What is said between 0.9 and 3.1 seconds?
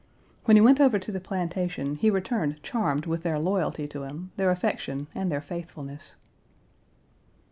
to the plantation he returned charmed